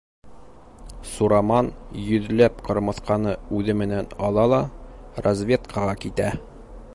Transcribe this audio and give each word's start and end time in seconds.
Сураман 1.09 1.69
йөҙләп 2.03 2.63
ҡырмыҫҡаны 2.69 3.35
үҙе 3.59 3.77
менән 3.83 4.09
ала 4.31 4.47
ла 4.55 4.63
разведкаға 5.29 5.95
китә. 6.07 6.33